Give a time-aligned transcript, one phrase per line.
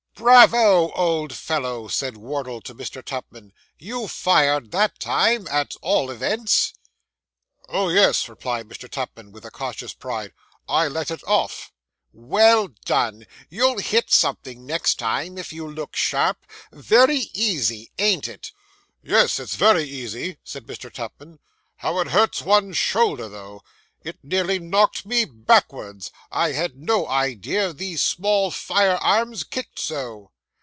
[0.23, 3.03] 'Bravo, old fellow!' said Wardle to Mr.
[3.03, 6.75] Tupman; 'you fired that time, at all events.'
[7.67, 8.87] 'Oh, yes,' replied Mr.
[8.87, 10.31] Tupman, with conscious pride.
[10.69, 11.71] 'I let it off.'
[12.13, 13.25] 'Well done.
[13.49, 16.45] You'll hit something next time, if you look sharp.
[16.71, 18.51] Very easy, ain't it?'
[19.01, 20.93] 'Yes, it's very easy,' said Mr.
[20.93, 21.39] Tupman.
[21.77, 23.63] 'How it hurts one's shoulder, though.
[24.03, 26.09] It nearly knocked me backwards.
[26.31, 30.31] I had no idea these small firearms kicked so.